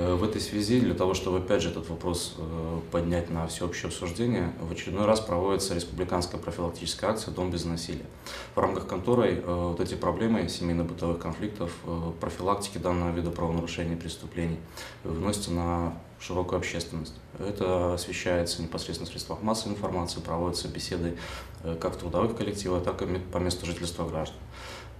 [0.00, 3.88] Э, в этой связи, для того, чтобы опять же этот вопрос э, поднять на всеобщее
[3.88, 8.06] обсуждение, в очередной раз проводится республиканская профилактическая акция «Дом без насилия»,
[8.54, 11.72] в рамках которой вот эти проблемы семейно-бытовых конфликтов,
[12.20, 14.58] профилактики данного вида правонарушений и преступлений
[15.04, 17.14] выносятся на широкую общественность.
[17.38, 21.16] Это освещается непосредственно в средствах массовой информации, проводятся беседы
[21.80, 24.36] как в трудовых коллективах, так и по месту жительства граждан.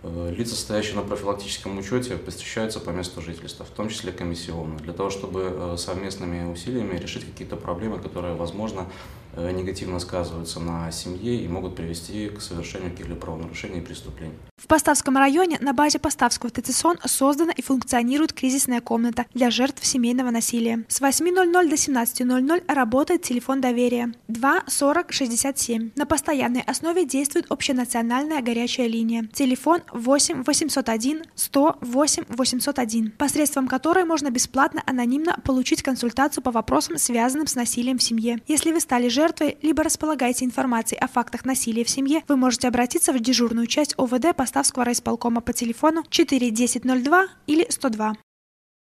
[0.02, 4.92] Э, лица, стоящие на профилактическом учете, посещаются по месту жительства, в том числе комиссионно, для
[4.92, 8.86] того, чтобы э, совместными усилиями решить какие-то проблемы, которые, возможно,
[9.34, 14.34] э, негативно сказываются на семье и могут привести к совершению каких-либо правонарушений и преступлений.
[14.56, 20.30] В Поставском районе на базе Поставского ТЦСОН создана и функционирует кризисная комната для жертв семейного
[20.30, 20.84] насилия.
[20.88, 25.90] С 8.00 до 17.00 работает телефон доверия 2 40 67.
[25.96, 29.28] На постоянной основе действует общенациональная горячая линия.
[29.32, 36.98] Телефон 8 801 100 8 801, посредством которой можно бесплатно анонимно получить консультацию по вопросам,
[36.98, 38.40] связанным с насилием в семье.
[38.46, 43.12] Если вы стали жертвой, либо располагаете информацией о фактах насилия в семье, вы можете обратиться
[43.12, 48.14] в дежурную часть ОВД Поставского райисполкома по телефону 41002 или 102.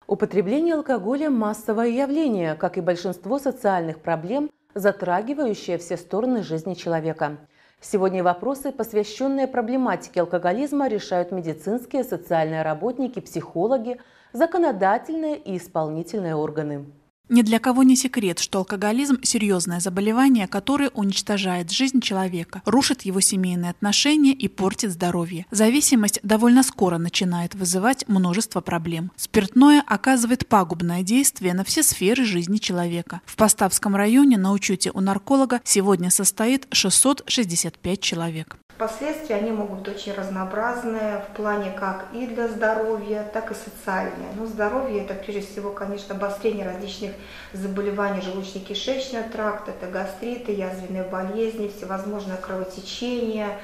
[0.07, 7.39] Употребление алкоголя– массовое явление, как и большинство социальных проблем, затрагивающее все стороны жизни человека.
[7.85, 14.01] Сегодня вопросы, посвященные проблематике алкоголизма, решают медицинские, социальные работники, психологи,
[14.33, 16.87] законодательные и исполнительные органы.
[17.33, 23.21] Ни для кого не секрет, что алкоголизм– серьезное заболевание, которое уничтожает жизнь человека, рушит его
[23.21, 25.47] семейные отношения и портит здоровье.
[25.51, 29.13] Зависимость довольно скоро начинает вызывать множество проблем.
[29.17, 33.23] Спиртное оказывает пагубное действие на все сферы жизни человека.
[33.25, 38.59] В Поставском районе на учете у нарколога сегодня состоит 665 человек.
[38.83, 44.33] Последствия они могут быть очень разнообразные в плане как и для здоровья, так и социальные.
[44.37, 47.13] Но здоровье это прежде всего, конечно, обострение различных
[47.53, 53.57] заболеваний желудочно-кишечного тракта, это гастриты, язвенные болезни, всевозможные кровотечения,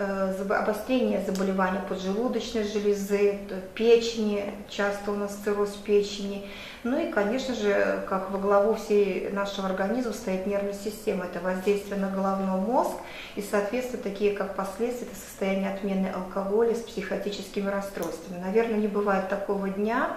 [0.00, 3.38] обострение заболевания поджелудочной железы,
[3.74, 6.46] печени, часто у нас цирроз печени.
[6.82, 11.26] Ну и, конечно же, как во главу всей нашего организма стоит нервная система.
[11.26, 12.92] Это воздействие на головной мозг
[13.36, 18.40] и, соответственно, такие как последствия, это состояние отмены алкоголя с психотическими расстройствами.
[18.40, 20.16] Наверное, не бывает такого дня,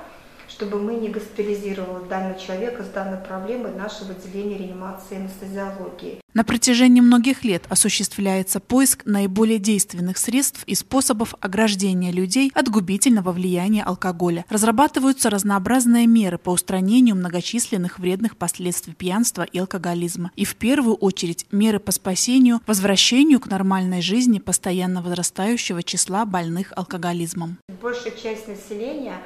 [0.54, 6.20] чтобы мы не госпитализировали данного человека с данной проблемой нашего отделения реанимации и анестезиологии.
[6.34, 13.32] На протяжении многих лет осуществляется поиск наиболее действенных средств и способов ограждения людей от губительного
[13.32, 14.46] влияния алкоголя.
[14.50, 20.32] Разрабатываются разнообразные меры по устранению многочисленных вредных последствий пьянства и алкоголизма.
[20.36, 26.74] И в первую очередь меры по спасению, возвращению к нормальной жизни постоянно возрастающего числа больных
[26.76, 27.58] алкоголизмом.
[27.82, 29.18] Большая часть населения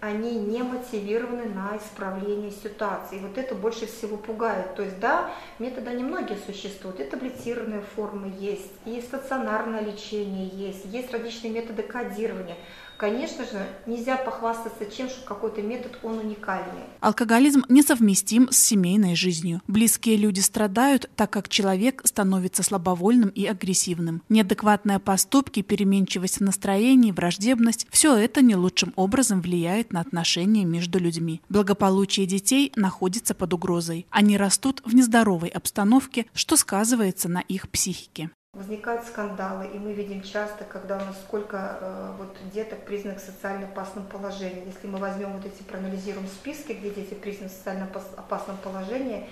[0.00, 3.16] они не мотивированы на исправление ситуации.
[3.16, 4.74] И вот это больше всего пугает.
[4.74, 11.12] То есть, да, методы немногие существуют, и таблетированные формы есть, и стационарное лечение есть, есть
[11.12, 12.56] различные методы кодирования.
[12.98, 16.82] Конечно же, нельзя похвастаться тем, что какой-то метод, он уникальный.
[16.98, 19.62] Алкоголизм несовместим с семейной жизнью.
[19.68, 24.22] Близкие люди страдают, так как человек становится слабовольным и агрессивным.
[24.28, 30.98] Неадекватные поступки, переменчивость в настроении, враждебность– все это не лучшим образом влияет на отношения между
[30.98, 31.40] людьми.
[31.48, 34.06] Благополучие детей находится под угрозой.
[34.10, 38.30] Они растут в нездоровой обстановке, что сказывается на их психике.
[38.58, 43.66] Возникают скандалы, и мы видим часто, когда у нас сколько э, вот деток признанных социально
[43.68, 44.66] опасным положением.
[44.66, 49.28] Если мы возьмем вот эти, проанализируем списки, где дети признаны в социально опасном положении,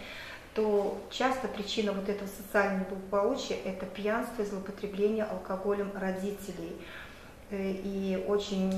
[0.55, 6.77] то часто причина вот этого социального благополучия– это пьянство и злоупотребление алкоголем родителей.
[7.51, 8.73] Э, и очень,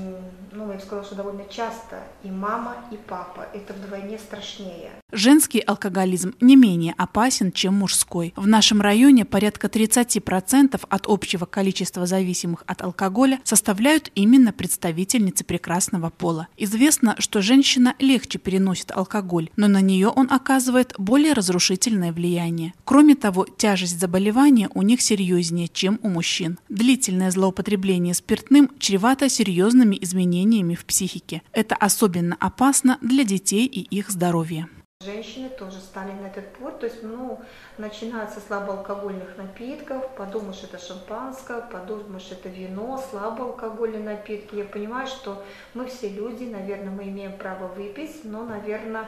[0.51, 3.47] ну, я бы сказала, что довольно часто и мама, и папа.
[3.53, 4.91] Это вдвойне страшнее.
[5.11, 8.31] Женский алкоголизм не менее опасен, чем мужской.
[8.35, 16.11] В нашем районе порядка 30% от общего количества зависимых от алкоголя составляют именно представительницы прекрасного
[16.11, 16.47] пола.
[16.57, 22.73] Известно, что женщина легче переносит алкоголь, но на нее он оказывает более разрушительное влияние.
[22.85, 26.59] Кроме того, тяжесть заболевания у них серьезнее, чем у мужчин.
[26.69, 31.41] Длительное злоупотребление спиртным чревато серьезными изменениями в психике.
[31.53, 34.67] Это особенно опасно для детей и их здоровья.
[35.01, 37.39] Женщины тоже стали на этот путь, то есть, ну,
[37.77, 44.55] начиная со слабоалкогольных напитков, подумаешь, это шампанское, подумаешь, это вино, слабоалкогольные напитки.
[44.55, 45.41] Я понимаю, что
[45.73, 49.05] мы все люди, наверное, мы имеем право выпить, но, наверное,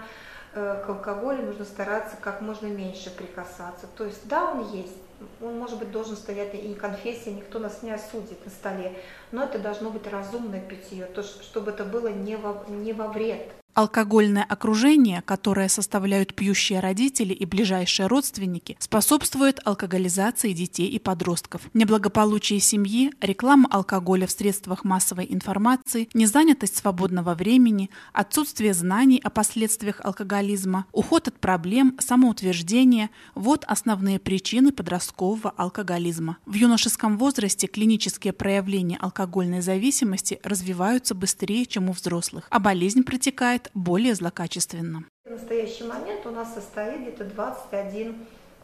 [0.53, 3.88] э, к алкоголю нужно стараться как можно меньше прикасаться.
[3.97, 4.95] То есть, да, он есть,
[5.41, 8.93] он, может быть, должен стоять и конфессия, никто нас не осудит на столе,
[9.32, 13.51] но это должно быть разумное питье, то, чтобы это было не во, не во вред.
[13.74, 21.61] Алкогольное окружение, которое составляют пьющие родители и ближайшие родственники, способствует алкоголизации детей и подростков.
[21.74, 30.01] Неблагополучие семьи, реклама алкоголя в средствах массовой информации, незанятость свободного времени, отсутствие знаний о последствиях
[30.03, 36.38] алкоголизма, уход от проблем, самоутверждение– вот основные причины подросткового алкоголизма.
[36.45, 43.61] В юношеском возрасте клинические проявления алкогольной зависимости развиваются быстрее, чем у взрослых, а болезнь протекает
[43.62, 45.03] бывает более злокачественно.
[45.26, 48.16] В настоящий момент у нас состоит где-то 21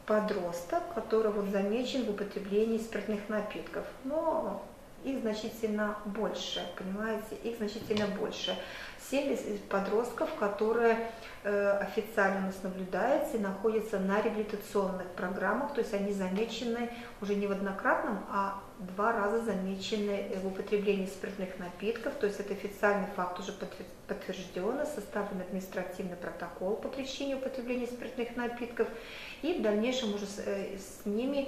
[0.06, 3.86] подросток, который вот замечен в употреблении спиртных напитков.
[4.04, 4.64] Но
[5.04, 8.56] их значительно больше, понимаете, их значительно больше.
[9.10, 11.10] 70 подростков, которые
[11.43, 16.89] э, официально у нас наблюдаются и находятся на реабилитационных программах, то есть они замечены
[17.22, 22.53] уже не в однократном, а два раза замечены в употреблении спиртных напитков, то есть это
[22.53, 23.53] официальный факт уже
[24.08, 28.88] подтвержден, составлен административный протокол по причине употребления спиртных напитков,
[29.41, 31.47] и в дальнейшем уже с, э, с ними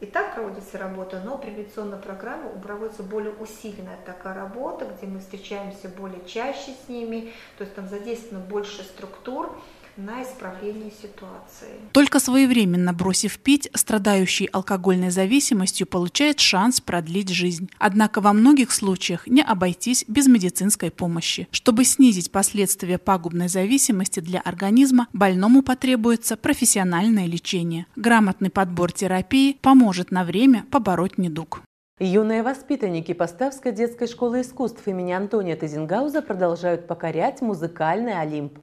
[0.00, 5.88] и так проводится работа, но превенционная программа проводится более усиленная такая работа, где мы встречаемся
[5.88, 9.58] более чаще с ними, то есть там задействовано больше структур,
[9.96, 11.74] на исправление ситуации.
[11.92, 17.70] Только своевременно бросив пить, страдающий алкогольной зависимостью получает шанс продлить жизнь.
[17.78, 21.48] Однако во многих случаях не обойтись без медицинской помощи.
[21.50, 27.86] Чтобы снизить последствия пагубной зависимости для организма, больному потребуется профессиональное лечение.
[27.96, 31.62] Грамотный подбор терапии поможет на время побороть недуг.
[31.98, 38.58] Юные воспитанники Поставской детской школы искусств имени Антония Тезенгауза продолжают покорять музыкальный Олимп.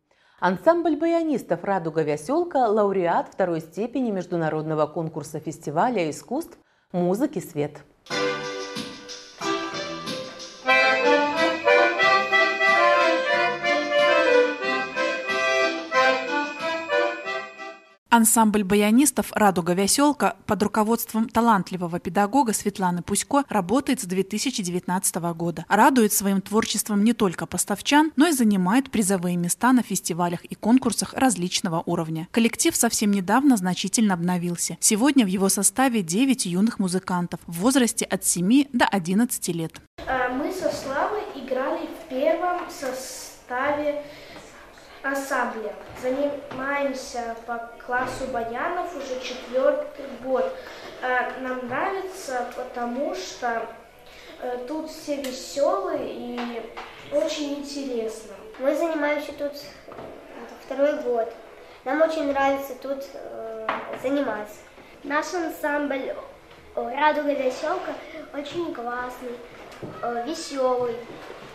[0.46, 6.58] Ансамбль баянистов «Радуга Веселка»– лауреат второй степени международного конкурса фестиваля искусств
[6.92, 7.78] «Музыки свет».
[18.14, 25.66] Ансамбль баянистов «Радуга Веселка» под руководством талантливого педагога Светланы Пусько работает с 2019 года.
[25.68, 31.16] Радует своим творчеством не только поставчан, но и занимает призовые места на фестивалях и конкурсах
[31.16, 32.28] различного уровня.
[32.30, 34.78] Коллектив совсем недавно значительно обновился.
[34.80, 39.82] Сегодня в его составе 9 юных музыкантов в возрасте от 7 до 11 лет.
[40.06, 44.04] А, мы со Славой играли в первом составе
[45.04, 45.74] ансамбле.
[46.02, 50.52] Занимаемся по классу баянов уже четвертый год.
[51.02, 53.66] Э, нам нравится, потому что
[54.42, 56.62] э, тут все веселые и
[57.12, 58.34] очень интересно.
[58.60, 59.54] Мы занимаемся тут
[60.66, 61.32] второй год.
[61.84, 63.68] Нам очень нравится тут э,
[64.02, 64.56] заниматься.
[65.04, 66.16] Наш ансамбль
[66.76, 67.94] «Радуга веселка»
[68.34, 69.38] очень классный,
[70.02, 70.96] э, веселый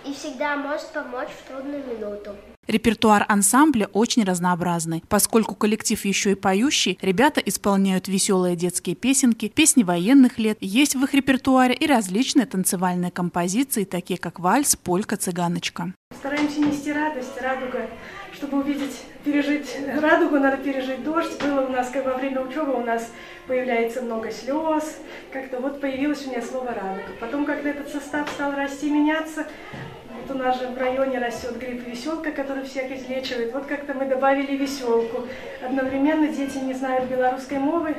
[0.05, 2.36] и всегда может помочь в трудную минуту.
[2.69, 5.03] Репертуар ансамбля очень разнообразный.
[5.09, 10.59] Поскольку коллектив еще и поющий, ребята исполняют веселые детские песенки, песни военных лет.
[10.61, 15.95] Есть в их репертуаре и различные танцевальные композиции, такие как вальс, полька, цыганочка.
[16.14, 17.89] Стараемся нести радость, радуга.
[18.35, 21.41] Чтобы увидеть, пережить радугу, надо пережить дождь.
[21.41, 23.11] Было у нас, как во время учебы, у нас
[23.47, 24.99] появляется много слез.
[25.33, 27.09] Как-то вот появилось у меня слово радуга.
[27.19, 29.47] Потом, когда этот состав стал расти, меняться,
[30.11, 33.53] вот у нас же в районе растет гриб веселка, который всех излечивает.
[33.53, 35.27] Вот как-то мы добавили веселку.
[35.63, 37.97] Одновременно дети не знают белорусской мовы,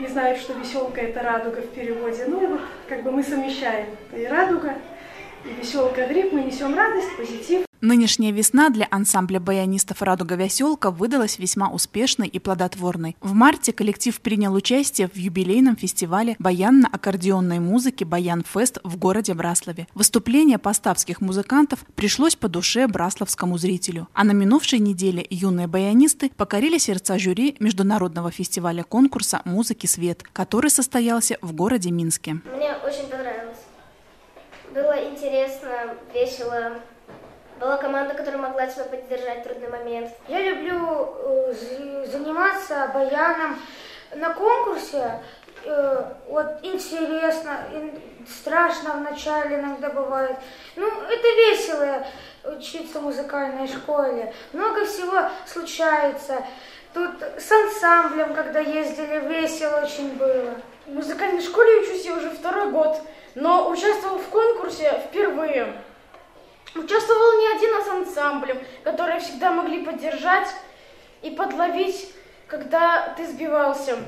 [0.00, 2.24] не знают, что веселка это радуга в переводе.
[2.26, 4.74] Ну и вот как бы мы совмещаем и радуга,
[5.44, 7.64] и веселка гриб, мы несем радость, позитив.
[7.84, 13.16] Нынешняя весна для ансамбля баянистов «Радуга Веселка» выдалась весьма успешной и плодотворной.
[13.20, 19.88] В марте коллектив принял участие в юбилейном фестивале баянно-аккордеонной музыки «Баян-фест» в городе Браславе.
[19.94, 24.06] Выступление поставских музыкантов пришлось по душе браславскому зрителю.
[24.12, 30.70] А на минувшей неделе юные баянисты покорили сердца жюри международного фестиваля конкурса «Музыки свет», который
[30.70, 32.34] состоялся в городе Минске.
[32.54, 33.58] Мне очень понравилось.
[34.72, 36.80] Было интересно, весело,
[37.62, 40.10] была команда, которая могла тебя поддержать в трудный момент.
[40.26, 41.54] Я люблю э,
[42.10, 43.56] заниматься баяном
[44.14, 45.20] на конкурсе.
[45.64, 47.60] Э, вот интересно,
[48.28, 50.36] страшно вначале иногда бывает.
[50.74, 52.04] Ну, это весело
[52.56, 54.34] учиться в музыкальной школе.
[54.52, 56.44] Много всего случается.
[56.92, 60.56] Тут с ансамблем, когда ездили, весело очень было.
[60.86, 63.00] В музыкальной школе учусь я уже второй год,
[63.36, 65.74] но участвовал в конкурсе впервые.
[66.74, 70.48] Участвовал не один, а с ансамблем, которые всегда могли поддержать
[71.20, 72.12] и подловить,
[72.46, 73.98] когда ты сбивался.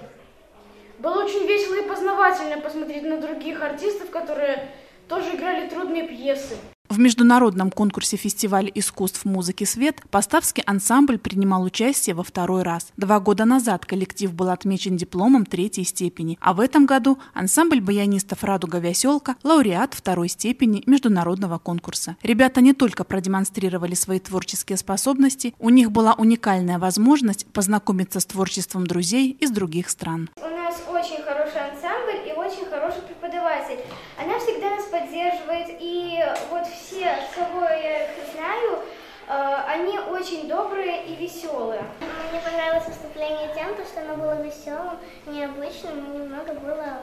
[0.99, 4.71] Было очень весело и познавательно посмотреть на других артистов, которые
[5.09, 6.57] тоже играли трудные пьесы.
[6.91, 12.93] В международном конкурсе фестиваля искусств музыки «Свет» Поставский ансамбль принимал участие во второй раз.
[12.99, 18.45] Два года назад коллектив был отмечен дипломом третьей степени, а в этом году ансамбль баянистов
[18.45, 22.16] «Радуга Веселка»– лауреат второй степени международного конкурса.
[22.22, 28.87] Ребята не только продемонстрировали свои творческие способности, у них была уникальная возможность познакомиться с творчеством
[28.87, 30.28] друзей из других стран.
[30.37, 33.78] У нас очень хороший ансамбль и очень хороший преподаватель.
[34.22, 36.14] Она всегда нас поддерживает, и
[36.51, 38.81] вот все, кого я их знаю,
[39.29, 41.83] э, они очень добрые и веселые.
[42.31, 47.01] Мне понравилось выступление тем, что оно было веселым, необычным, и немного было,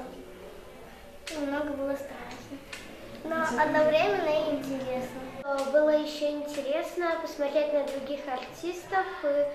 [1.40, 2.58] немного было страшно.
[3.24, 5.22] Но одновременно и интересно.
[5.72, 9.46] Было еще интересно посмотреть на других артистов, и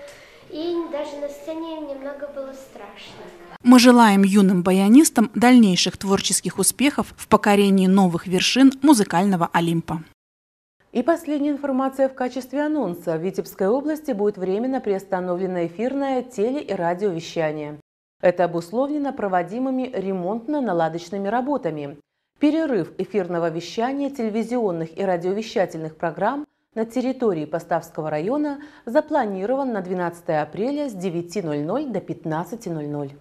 [0.97, 3.23] даже на сцене немного было страшно.
[3.63, 10.03] Мы желаем юным баянистам дальнейших творческих успехов в покорении новых вершин музыкального Олимпа.
[10.93, 13.17] И последняя информация в качестве анонса.
[13.17, 17.79] В Витебской области будет временно приостановлено эфирное теле- и радиовещание.
[18.21, 21.97] Это обусловлено проводимыми ремонтно-наладочными работами.
[22.39, 26.46] Перерыв эфирного вещания телевизионных и радиовещательных программ
[26.77, 33.11] на территории Поставского района запланирован на 12 апреля с 9.00 до 15.00.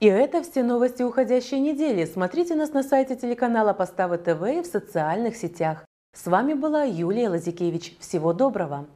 [0.00, 2.04] И это все новости уходящей недели.
[2.04, 5.84] Смотрите нас на сайте телеканала Поставы ТВ и в социальных сетях.
[6.16, 7.96] С вами была Юлия Лазикевич.
[8.00, 8.86] Всего доброго!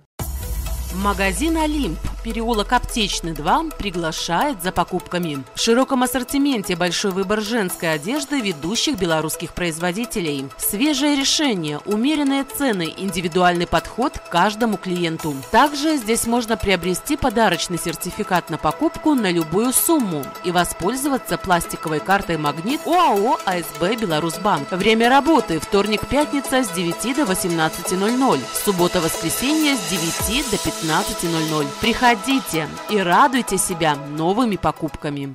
[0.95, 5.43] Магазин «Олимп», переулок Аптечный 2, приглашает за покупками.
[5.55, 10.47] В широком ассортименте большой выбор женской одежды ведущих белорусских производителей.
[10.57, 15.35] Свежее решение, умеренные цены, индивидуальный подход к каждому клиенту.
[15.51, 22.39] Также здесь можно приобрести подарочный сертификат на покупку на любую сумму и воспользоваться пластиковой картой
[22.39, 24.71] «Магнит» ОАО «АСБ Беларусьбанк».
[24.71, 31.67] Время работы– вторник-пятница с 9 до 18.00, суббота-воскресенье с 9 до 15 15.00.
[31.81, 35.35] Приходите и радуйте себя новыми покупками.